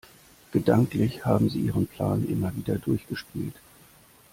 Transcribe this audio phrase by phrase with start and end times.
[0.51, 3.53] Gedanklich haben sie ihren Plan immer wieder durchgespielt.